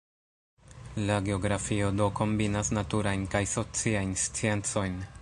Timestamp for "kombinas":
2.21-2.75